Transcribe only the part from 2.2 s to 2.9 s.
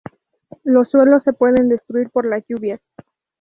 las lluvias.